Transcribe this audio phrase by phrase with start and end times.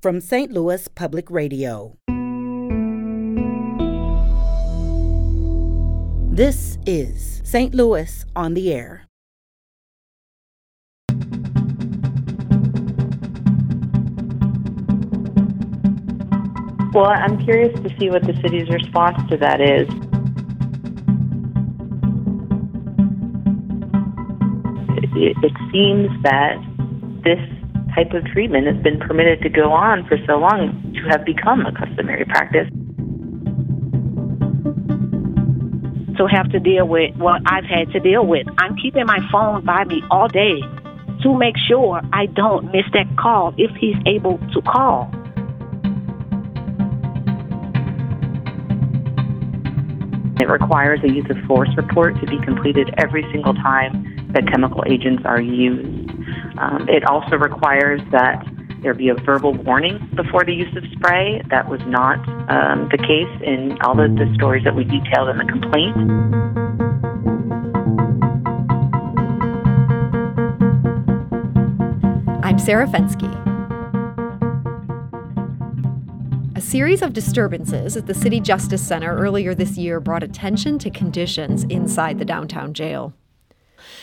[0.00, 0.52] from St.
[0.52, 1.96] Louis Public Radio.
[6.30, 7.74] This is St.
[7.74, 9.06] Louis on the Air.
[16.94, 19.88] Well, I'm curious to see what the city's response to that is.
[25.20, 26.56] It, it seems that
[27.24, 27.57] this
[27.98, 31.66] type of treatment has been permitted to go on for so long to have become
[31.66, 32.68] a customary practice.
[36.16, 38.46] To have to deal with what I've had to deal with.
[38.58, 40.60] I'm keeping my phone by me all day
[41.22, 45.10] to make sure I don't miss that call if he's able to call.
[50.40, 54.84] It requires a use of force report to be completed every single time that chemical
[54.86, 56.17] agents are used.
[56.58, 58.44] Um, it also requires that
[58.82, 61.40] there be a verbal warning before the use of spray.
[61.50, 62.18] That was not
[62.50, 65.96] um, the case in all the, the stories that we detailed in the complaint.
[72.44, 73.28] I'm Sarah Fenske.
[76.56, 80.90] A series of disturbances at the City Justice Center earlier this year brought attention to
[80.90, 83.12] conditions inside the downtown jail.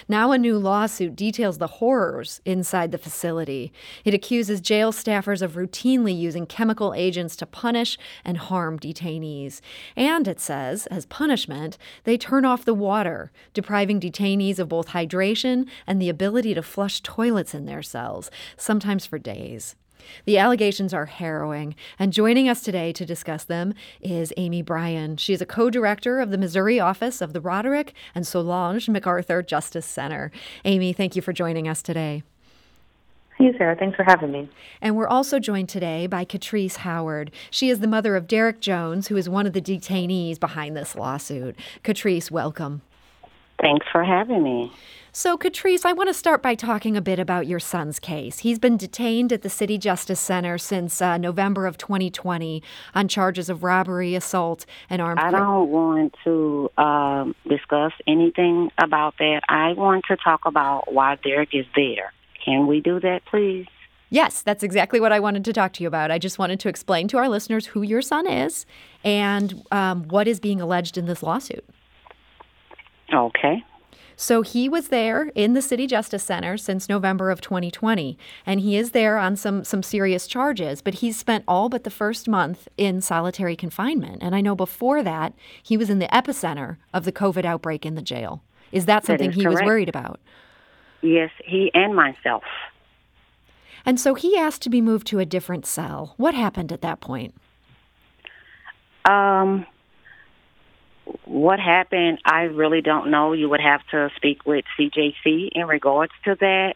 [0.07, 3.71] Now, a new lawsuit details the horrors inside the facility.
[4.03, 9.61] It accuses jail staffers of routinely using chemical agents to punish and harm detainees.
[9.95, 15.67] And it says, as punishment, they turn off the water, depriving detainees of both hydration
[15.87, 19.75] and the ability to flush toilets in their cells, sometimes for days.
[20.25, 25.19] The allegations are harrowing, and joining us today to discuss them is Amy Breihan.
[25.19, 29.41] She is a co director of the Missouri office of the Roderick and Solange MacArthur
[29.41, 30.31] Justice Center.
[30.63, 32.23] Amy, thank you for joining us today.
[33.37, 33.75] Hey, Sarah.
[33.75, 34.49] Thanks for having me.
[34.81, 37.31] And we're also joined today by Catrice Howard.
[37.51, 40.95] She is the mother of Derek Jones, who is one of the detainees behind this
[40.95, 41.57] lawsuit.
[41.83, 42.81] Catrice, welcome.
[43.59, 44.71] Thanks for having me.
[45.17, 48.39] So, Catrice, I want to start by talking a bit about your son's case.
[48.39, 52.61] He's been detained at the City Justice Center since uh, November of 2020
[52.93, 55.21] on charges of robbery, assault, and armed.
[55.21, 59.43] I don't want to um, discuss anything about that.
[59.47, 62.11] I want to talk about why Derek is there.
[62.43, 63.67] Can we do that, please?
[64.09, 66.11] Yes, that's exactly what I wanted to talk to you about.
[66.11, 68.65] I just wanted to explain to our listeners who your son is
[69.03, 71.65] and um, what is being alleged in this lawsuit.
[73.13, 73.63] Okay.
[74.17, 78.77] So he was there in the City Justice Center since November of 2020, and he
[78.77, 80.81] is there on some some serious charges.
[80.81, 85.03] But he's spent all but the first month in solitary confinement, and I know before
[85.03, 88.41] that he was in the epicenter of the COVID outbreak in the jail.
[88.71, 89.61] Is that something that is he correct.
[89.61, 90.19] was worried about?
[91.01, 92.43] Yes, he and myself.
[93.85, 96.15] And so he asked to be moved to a different cell.
[96.17, 97.35] What happened at that point?
[99.05, 99.67] Um,
[101.25, 103.33] what happened, I really don't know.
[103.33, 106.75] You would have to speak with CJC in regards to that.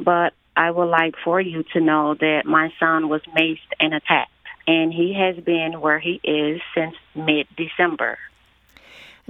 [0.00, 4.30] But I would like for you to know that my son was maced and attacked,
[4.66, 8.18] and he has been where he is since mid December.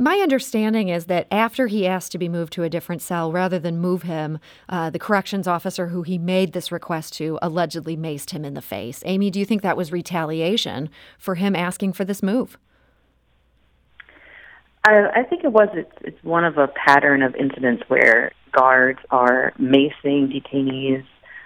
[0.00, 3.58] My understanding is that after he asked to be moved to a different cell, rather
[3.58, 4.38] than move him,
[4.68, 8.62] uh, the corrections officer who he made this request to allegedly maced him in the
[8.62, 9.02] face.
[9.04, 10.88] Amy, do you think that was retaliation
[11.18, 12.56] for him asking for this move?
[14.84, 15.68] I, I think it was.
[15.74, 21.04] It's, it's one of a pattern of incidents where guards are macing detainees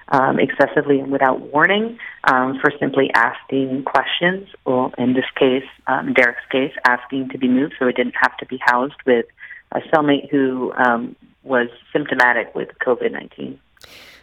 [0.09, 4.49] um, excessively and without warning um, for simply asking questions.
[4.65, 8.37] Well, in this case, um, Derek's case, asking to be moved so it didn't have
[8.39, 9.27] to be housed with
[9.73, 13.59] a cellmate who um, was symptomatic with COVID 19.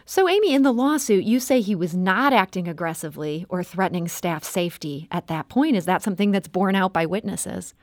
[0.06, 4.42] So, Amy, in the lawsuit, you say he was not acting aggressively or threatening staff
[4.42, 5.76] safety at that point.
[5.76, 7.74] Is that something that's borne out by witnesses?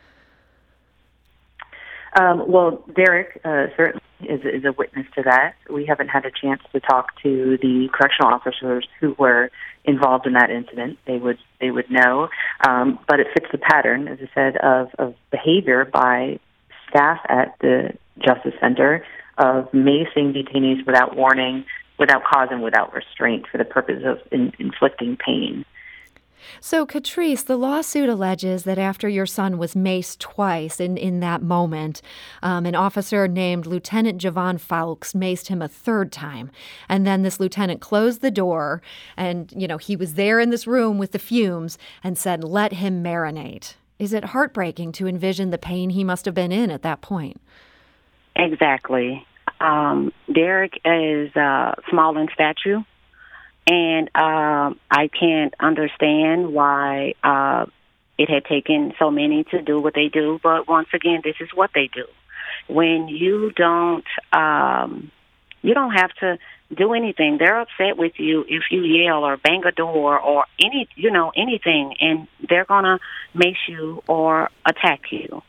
[2.20, 5.54] Um, well, Derek uh, certainly is, is a witness to that.
[5.70, 9.52] We haven't had a chance to talk to the correctional officers who were
[9.86, 10.98] involved in that incident.
[11.06, 12.30] They would they would know,
[12.68, 16.40] um, but it fits the pattern, as I said, of, of behavior by
[16.90, 19.06] staff at the Justice Center
[19.38, 21.66] of macing detainees without warning,
[22.00, 25.66] without cause, and without restraint for the purpose of in, inflicting pain.
[26.60, 31.42] So, Catrice, the lawsuit alleges that after your son was maced twice in, in that
[31.42, 32.02] moment,
[32.42, 36.52] um, an officer named Lieutenant Javon Fowlks maced him a third time.
[36.88, 38.82] And then this lieutenant closed the door,
[39.16, 42.74] and, you know, he was there in this room with the fumes and said, let
[42.74, 43.76] him marinate.
[44.00, 47.42] Is it heartbreaking to envision the pain he must have been in at that point?
[48.36, 49.26] Exactly.
[49.60, 52.86] Um, Derek is uh, small in stature,
[53.68, 57.66] and um, I can't understand why uh,
[58.18, 60.40] it had taken so many to do what they do.
[60.42, 62.06] But once again, this is what they do.
[62.68, 65.12] When you don't, um,
[65.62, 66.40] you don't have to
[66.74, 67.38] do anything.
[67.38, 71.32] They're upset with you if you yell or bang a door or any, you know,
[71.36, 73.00] anything, and they're gonna
[73.34, 75.44] mace you or attack you.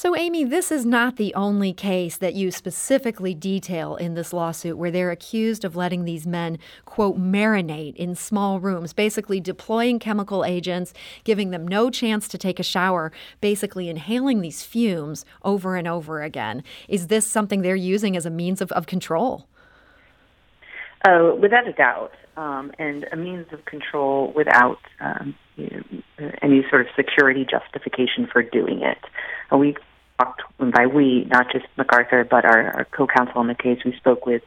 [0.00, 4.78] So, Amy, this is not the only case that you specifically detail in this lawsuit
[4.78, 10.44] where they're accused of letting these men, quote, marinate in small rooms, basically deploying chemical
[10.44, 13.10] agents, giving them no chance to take a shower,
[13.40, 16.62] basically inhaling these fumes over and over again.
[16.86, 19.48] Is this something they're using as a means of, of control?
[21.04, 25.68] Uh, without a doubt, um, and a means of control without um, you
[26.20, 28.98] know, any sort of security justification for doing it.
[29.50, 29.76] We
[30.18, 33.94] talked, and by we, not just MacArthur, but our, our co-counsel on the case, we
[33.96, 34.42] spoke with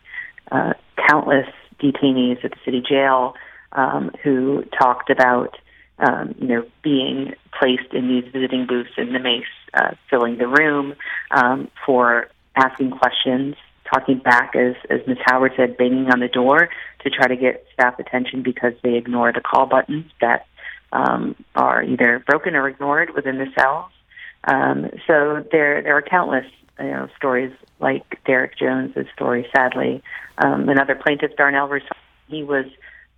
[0.52, 0.74] uh,
[1.08, 1.48] countless
[1.82, 3.36] detainees at the city jail
[3.72, 5.58] um, who talked about,
[6.00, 10.48] um, you know, being placed in these visiting booths in the mace, uh, filling the
[10.48, 10.94] room
[11.32, 13.56] um, for asking questions,
[13.92, 15.18] talking back, as, as Ms.
[15.26, 16.70] Howard said, banging on the door
[17.04, 20.46] to try to get staff attention because they ignore the call buttons that
[20.92, 23.92] um, are either broken or ignored within the cells.
[24.46, 26.46] Um, so there, there are countless
[26.80, 29.48] you know, stories like Derek Jones's story.
[29.56, 30.02] Sadly,
[30.38, 31.96] um, another plaintiff, Darnell Rousseau,
[32.28, 32.66] he was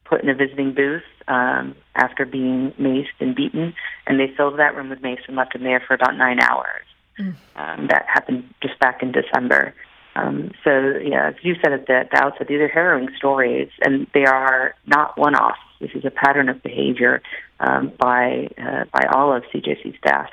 [0.05, 3.73] put in a visiting booth um, after being maced and beaten,
[4.05, 6.85] and they filled that room with mace and left him there for about nine hours.
[7.19, 7.35] Mm.
[7.55, 9.73] Um, that happened just back in December.
[10.15, 14.07] Um, so, yeah, as you said at the, the outset, these are harrowing stories, and
[14.13, 15.59] they are not one-offs.
[15.79, 17.21] This is a pattern of behavior
[17.59, 20.29] um, by uh, by all of CJC staff.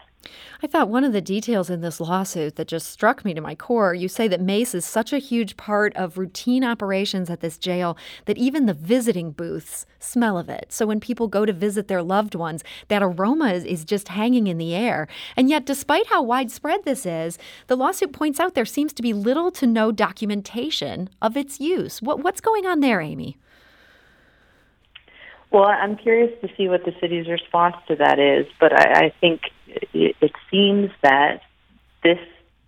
[0.62, 3.54] I thought one of the details in this lawsuit that just struck me to my
[3.54, 7.56] core you say that mace is such a huge part of routine operations at this
[7.56, 7.96] jail
[8.26, 10.66] that even the visiting booths smell of it.
[10.72, 14.46] So when people go to visit their loved ones, that aroma is, is just hanging
[14.46, 15.08] in the air.
[15.36, 19.12] And yet, despite how widespread this is, the lawsuit points out there seems to be
[19.12, 22.02] little to no documentation of its use.
[22.02, 23.38] What, what's going on there, Amy?
[25.50, 29.14] Well, I'm curious to see what the city's response to that is, but I, I
[29.20, 29.40] think
[29.92, 31.42] it, seems that
[32.02, 32.18] this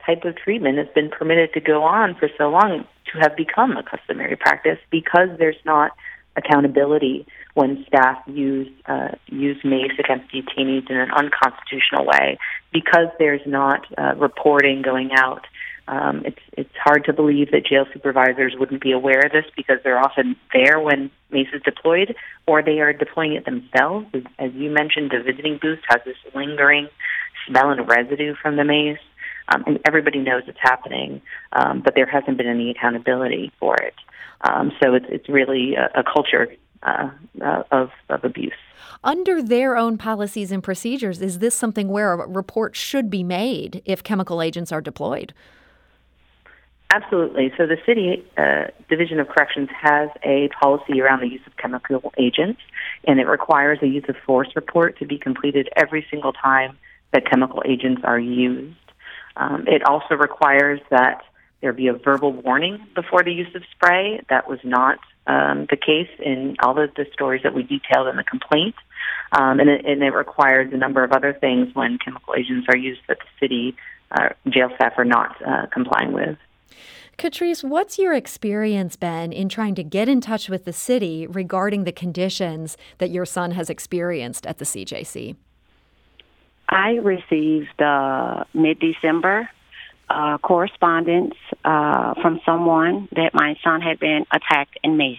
[0.05, 3.77] type of treatment has been permitted to go on for so long to have become
[3.77, 5.93] a customary practice because there's not
[6.37, 12.39] accountability when staff use uh, use mace against detainees in an unconstitutional way
[12.73, 15.47] because there's not uh, reporting going out
[15.89, 19.79] um, it's it's hard to believe that jail supervisors wouldn't be aware of this because
[19.83, 22.15] they're often there when mace is deployed,
[22.47, 24.07] or they are deploying it themselves.
[24.39, 26.89] As, you mentioned, the visiting booth has this lingering
[27.47, 28.99] smell and residue from the mace,
[29.49, 31.21] um, and everybody knows it's happening,
[31.53, 33.95] um, but there hasn't been any accountability for it.
[34.43, 36.49] Um, so it's it's really a, a culture
[36.83, 38.53] uh, uh, of of abuse.
[39.05, 43.83] Under their own policies and procedures, is this something where a report should be made
[43.85, 45.35] if chemical agents are deployed?
[46.95, 47.51] Absolutely.
[47.57, 52.13] So the city uh, division of corrections has a policy around the use of chemical
[52.19, 52.61] agents,
[53.09, 56.77] and it requires a use of force report to be completed every single time
[57.15, 58.77] that chemical agents are used.
[59.39, 61.23] Um, it also requires that
[61.63, 64.21] there be a verbal warning before the use of spray.
[64.29, 68.17] That was not um, the case in all of the stories that we detailed in
[68.17, 68.75] the complaint.
[69.33, 72.77] Um, and, it, and, it, requires a number of other things when chemical agents are
[72.77, 73.77] used that the city
[74.11, 76.37] uh, jail staff are not uh, complying with.
[77.19, 81.85] Catrice, what's your experience been in trying to get in touch with the city regarding
[81.85, 85.37] the conditions that your son has experienced at the CJC?
[86.69, 89.49] I received uh, mid December
[90.09, 95.19] uh, correspondence uh, from someone that my son had been attacked and maced.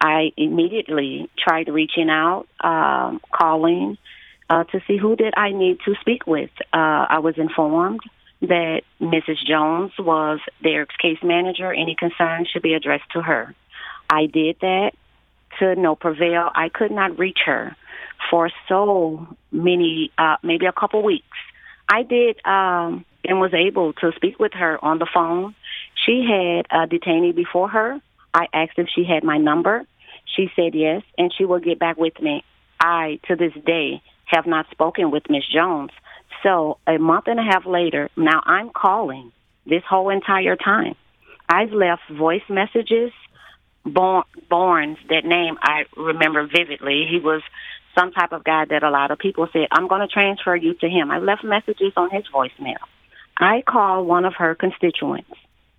[0.00, 3.96] I immediately tried reaching out, um, calling
[4.50, 6.50] uh, to see who did I need to speak with.
[6.72, 8.00] Uh, I was informed
[8.46, 9.44] that Mrs.
[9.46, 11.72] Jones was Derek's case manager.
[11.72, 13.54] Any concerns should be addressed to her.
[14.08, 14.92] I did that
[15.58, 16.50] to no prevail.
[16.54, 17.76] I could not reach her
[18.30, 21.26] for so many, uh, maybe a couple weeks.
[21.88, 25.54] I did um, and was able to speak with her on the phone.
[26.04, 28.00] She had a detainee before her.
[28.32, 29.86] I asked if she had my number.
[30.36, 32.44] She said yes, and she will get back with me.
[32.80, 35.90] I, to this day, have not spoken with Miss Jones.
[36.44, 39.32] So a month and a half later, now I'm calling
[39.66, 40.94] this whole entire time.
[41.48, 43.10] I've left voice messages.
[43.86, 44.24] Born,
[45.08, 47.06] that name I remember vividly.
[47.10, 47.42] He was
[47.94, 50.74] some type of guy that a lot of people said, I'm going to transfer you
[50.74, 51.10] to him.
[51.10, 52.78] I left messages on his voicemail.
[53.36, 55.30] I called one of her constituents.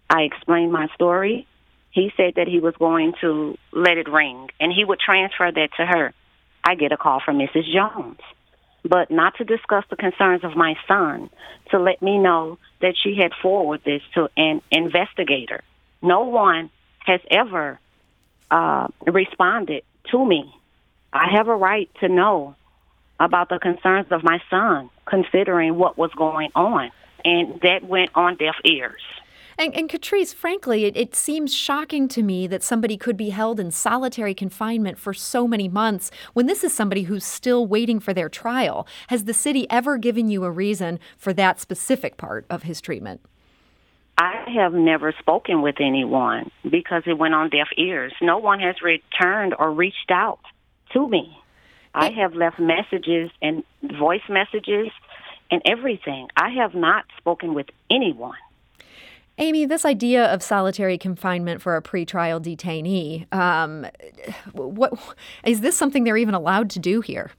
[0.10, 1.48] I explained my story.
[1.92, 5.70] He said that he was going to let it ring and he would transfer that
[5.78, 6.14] to her.
[6.64, 7.72] I get a call from Mrs.
[7.74, 8.20] Jones,
[8.86, 11.30] but not to discuss the concerns of my son,
[11.72, 15.64] to let me know that she had forwarded this to an investigator.
[16.02, 17.80] No one has ever
[18.52, 20.54] uh, responded to me.
[21.12, 22.56] I have a right to know
[23.20, 26.92] about the concerns of my son, considering what was going on.
[27.24, 29.02] And that went on deaf ears.
[29.58, 33.60] And, and Catrice, frankly, it, it, seems shocking to me that somebody could be held
[33.60, 38.14] in solitary confinement for so many months when this is somebody who's still waiting for
[38.14, 38.86] their trial.
[39.08, 43.22] Has the city ever given you a reason for that specific part of his treatment?
[44.18, 48.14] I have never spoken with anyone because it went on deaf ears.
[48.22, 50.40] No one has returned or reached out
[50.94, 51.38] to me.
[51.94, 53.64] I have left messages and
[53.98, 54.90] voice messages
[55.50, 56.28] and everything.
[56.36, 58.36] I have not spoken with anyone.
[59.38, 63.86] Amy, this idea of solitary confinement for a pretrial detainee, um,
[64.54, 64.94] what
[65.44, 67.32] is this something they're even allowed to do here?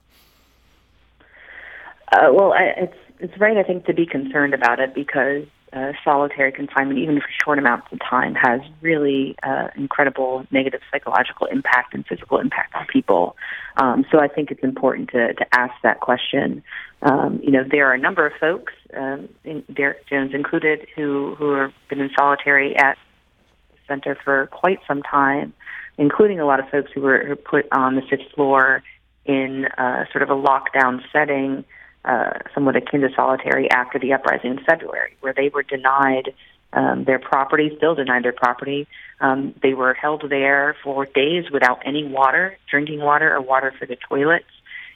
[2.11, 5.91] Uh, well, I, it's it's right, I think, to be concerned about it because uh,
[6.03, 11.93] solitary confinement, even for short amounts of time, has really uh, incredible negative psychological impact
[11.93, 13.35] and physical impact on people.
[13.77, 16.63] Um, so I think it's important to, to ask that question.
[17.01, 19.29] Um, you know, there are a number of folks, um,
[19.73, 22.97] Derek Jones included, who who have been in solitary at
[23.71, 25.53] the center for quite some time,
[25.97, 28.83] including a lot of folks who were put on the fifth floor
[29.25, 31.65] in uh, sort of a lockdown setting
[32.05, 36.33] uh, somewhat akin to solitary after the uprising in February, where they were denied
[36.73, 38.87] um, their property, still denied their property.
[39.19, 43.85] Um, they were held there for days without any water, drinking water, or water for
[43.85, 44.45] the toilets,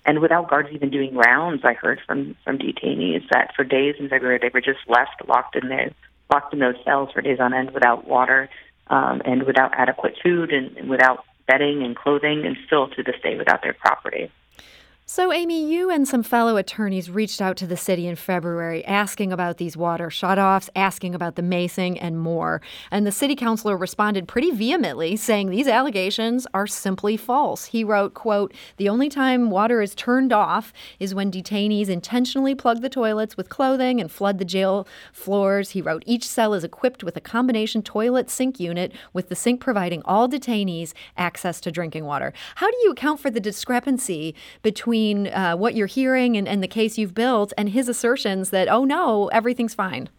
[0.05, 1.63] and without guards even doing rounds.
[1.63, 5.55] I heard from from detainees that for days in February they were just left locked
[5.55, 5.91] in there,
[6.31, 8.49] locked in those cells for days on end without water
[8.87, 13.15] um, and without adequate food and, and without bedding and clothing, and still to this
[13.23, 14.31] day without their property.
[15.07, 19.33] So, Amy, you and some fellow attorneys reached out to the city in February asking
[19.33, 22.61] about these water shutoffs, asking about the macing, and more.
[22.91, 27.65] And the city counselor responded pretty vehemently, saying these allegations are simply false.
[27.65, 32.81] He wrote, quote, The only time water is turned off is when detainees intentionally plug
[32.81, 35.71] the toilets with clothing and flood the jail floors.
[35.71, 39.59] He wrote, Each cell is equipped with a combination toilet sink unit, with the sink
[39.59, 42.31] providing all detainees access to drinking water.
[42.55, 46.61] How do you account for the discrepancy between between uh, what you're hearing and, and
[46.61, 50.09] the case you've built and his assertions that, oh no, everything's fine?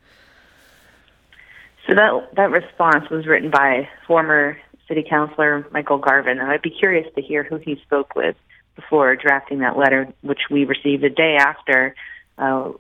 [1.87, 6.71] So that that response was written by former city counselor Michael Garvin, and I'd be
[6.71, 8.37] curious to hear who he spoke with
[8.77, 11.95] before drafting that letter, which we received a day after
[12.39, 12.71] uh,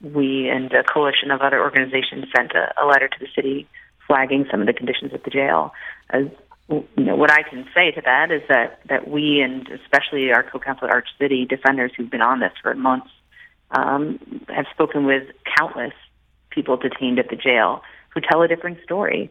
[0.00, 3.66] we and a coalition of other organizations sent a, a letter to the city
[4.06, 5.72] flagging some of the conditions at the jail.
[6.10, 6.26] As
[6.96, 10.42] you know, what I can say to that is that that we and especially our
[10.42, 13.10] co-counsel at Arch City defenders who've been on this for months
[13.70, 15.24] um, have spoken with
[15.58, 15.94] countless
[16.50, 19.30] people detained at the jail who tell a different story.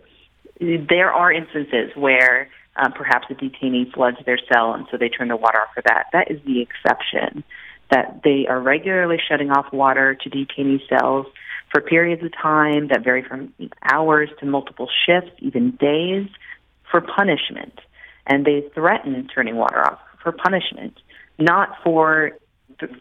[0.59, 5.27] There are instances where um, perhaps a detainee floods their cell and so they turn
[5.27, 6.05] the water off for that.
[6.13, 7.43] That is the exception.
[7.91, 11.25] That they are regularly shutting off water to detainee cells
[11.71, 16.27] for periods of time that vary from hours to multiple shifts, even days
[16.91, 17.79] for punishment.
[18.27, 20.99] And they threaten turning water off for punishment,
[21.39, 22.31] not for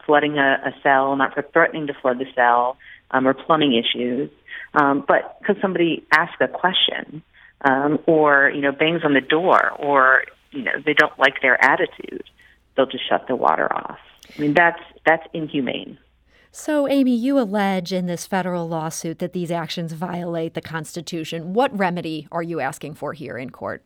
[0.07, 2.79] flooding a, a cell, not for threatening to flood the cell
[3.11, 4.31] um, or plumbing issues,
[4.75, 7.23] um, but because somebody asks a question
[7.63, 11.63] um, or you know bangs on the door or you know they don't like their
[11.63, 12.25] attitude,
[12.77, 13.99] they'll just shut the water off.
[14.37, 15.99] I mean that's that's inhumane.
[16.53, 21.55] So, Amy, you allege in this federal lawsuit that these actions violate the Constitution.
[21.55, 23.83] What remedy are you asking for here in court?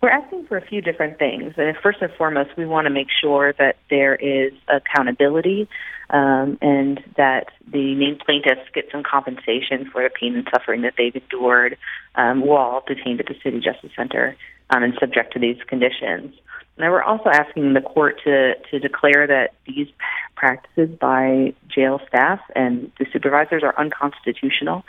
[0.00, 1.54] We're asking for a few different things.
[1.56, 5.68] And first and foremost, we want to make sure that there is accountability
[6.10, 10.94] um, and that the named plaintiffs get some compensation for the pain and suffering that
[10.96, 11.76] they've endured
[12.14, 14.36] um, while detained at the City Justice Center
[14.70, 16.34] um, and subject to these conditions.
[16.76, 19.86] Now, we're also asking the court to, to declare that these
[20.34, 24.84] practices by jail staff and the supervisors are unconstitutional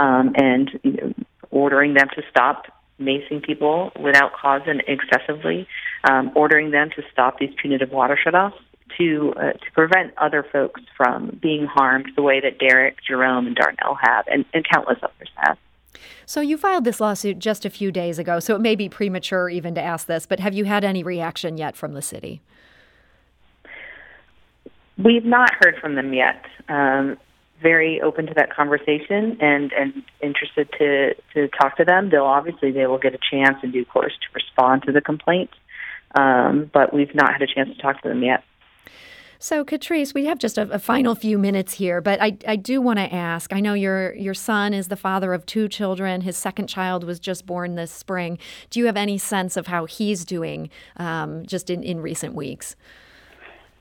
[0.00, 1.14] um, and you know,
[1.50, 2.66] ordering them to stop
[3.00, 5.68] macing people without cause and excessively,
[6.04, 8.58] um, ordering them to stop these punitive water shutoffs
[8.96, 13.54] to uh, to prevent other folks from being harmed the way that Derek, Jerome, and
[13.54, 15.58] Darnell have, and, and countless others have.
[16.26, 19.48] So you filed this lawsuit just a few days ago, so it may be premature
[19.48, 22.40] even to ask this, but have you had any reaction yet from the city?
[24.96, 26.44] We've not heard from them yet.
[26.68, 27.18] Um,
[27.62, 32.10] very open to that conversation and and interested to to talk to them.
[32.10, 35.50] They'll obviously they will get a chance in due course to respond to the complaint,
[36.14, 38.44] um, but we've not had a chance to talk to them yet.
[39.40, 42.80] So, Catrice, we have just a, a, final few minutes here, but I, I do
[42.80, 43.52] want to ask.
[43.52, 46.22] I know your your son is the father of two children.
[46.22, 48.38] His second child was just born this spring.
[48.70, 52.74] Do you have any sense of how he's doing um, just in, in recent weeks?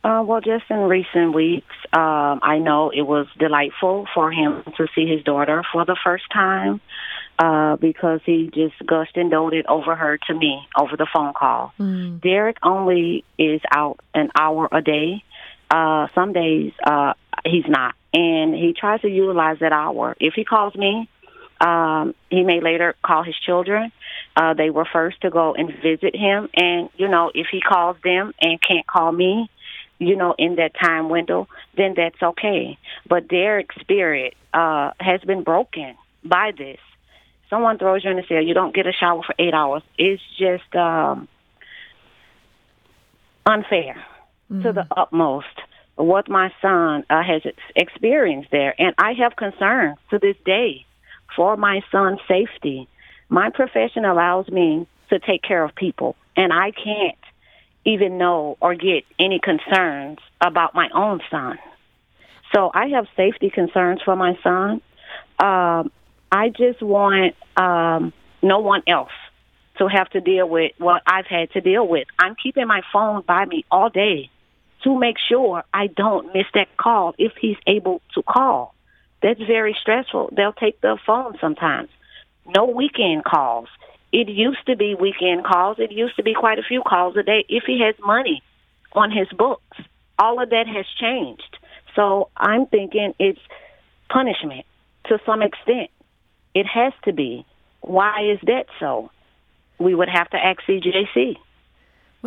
[0.03, 4.87] Uh, well, just in recent weeks, um, I know it was delightful for him to
[4.93, 6.81] see his daughter for the first time
[7.39, 11.73] uh, because he just gushed and doted over her to me over the phone call.
[11.79, 12.21] Mm.
[12.21, 15.23] Derek only is out an hour a day.
[15.69, 17.13] Uh, some days uh,
[17.45, 20.15] he's not, and he tries to utilize that hour.
[20.19, 21.09] If he calls me,
[21.59, 23.91] um, he may later call his children.
[24.36, 27.97] Uh, they were first to go and visit him, and you know if he calls
[28.03, 29.50] them and can't call me,
[30.00, 32.77] you know, in that time window, then that's okay.
[33.07, 36.79] But their spirit uh, has been broken by this.
[37.50, 39.81] Someone throws you in the cell, you don't get a shower for eight hours.
[39.97, 41.27] It's just um,
[43.45, 44.05] unfair
[44.51, 44.63] mm-hmm.
[44.63, 45.47] to the utmost
[45.97, 47.41] what my son uh, has
[47.75, 48.79] experienced there.
[48.79, 50.85] And I have concerns to this day
[51.35, 52.87] for my son's safety.
[53.29, 57.17] My profession allows me to take care of people, and I can't
[57.85, 61.57] even know or get any concerns about my own son.
[62.53, 64.81] So I have safety concerns for my son.
[65.39, 65.91] Um,
[66.31, 69.11] I just want um, no one else
[69.77, 72.07] to have to deal with what I've had to deal with.
[72.19, 74.29] I'm keeping my phone by me all day
[74.84, 78.74] to make sure I don't miss that call if he's able to call.
[79.22, 80.31] That's very stressful.
[80.36, 81.89] They'll take the phone sometimes.
[82.46, 83.67] No weekend calls.
[84.12, 85.77] It used to be weekend calls.
[85.79, 88.41] It used to be quite a few calls a day if he has money
[88.93, 89.77] on his books.
[90.19, 91.57] All of that has changed.
[91.96, 93.39] So I'm thinking it's
[94.10, 94.65] punishment
[95.07, 95.89] to some extent.
[96.53, 97.46] It has to be.
[97.81, 99.12] Why is that so?
[99.79, 101.38] We would have to ask CJC.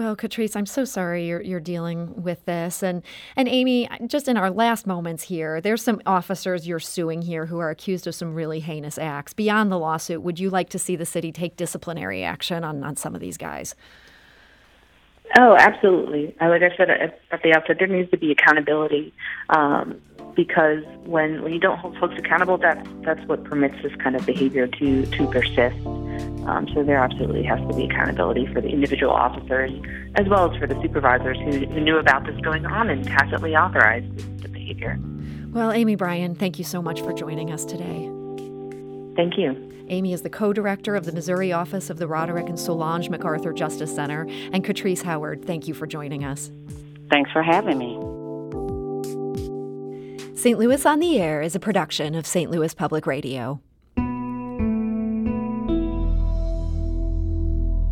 [0.00, 3.02] Well, Catrice, I'm so sorry you're you're dealing with this, and
[3.36, 7.58] and Amy, just in our last moments here, there's some officers you're suing here who
[7.58, 9.34] are accused of some really heinous acts.
[9.34, 12.96] Beyond the lawsuit, would you like to see the city take disciplinary action on on
[12.96, 13.74] some of these guys?
[15.38, 16.34] Oh, absolutely.
[16.40, 19.12] Like I said at the outset, there needs to be accountability
[19.50, 20.00] um,
[20.34, 24.24] because when when you don't hold folks accountable, that's that's what permits this kind of
[24.26, 25.76] behavior to to persist.
[26.46, 29.70] Um, so there absolutely has to be accountability for the individual officers
[30.16, 33.54] as well as for the supervisors who, who knew about this going on and tacitly
[33.54, 34.98] authorized the behavior.
[35.52, 38.10] Well, Amy Breihan, thank you so much for joining us today.
[39.16, 39.70] Thank you.
[39.88, 43.52] Amy is the co director of the Missouri office of the Roderick and Solange MacArthur
[43.52, 44.22] Justice Center.
[44.52, 46.50] And Catrice Howard, thank you for joining us.
[47.10, 48.19] Thanks for having me.
[50.40, 50.58] St.
[50.58, 52.50] Louis on the Air is a production of St.
[52.50, 53.60] Louis Public Radio.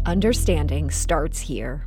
[0.06, 1.86] Understanding starts here.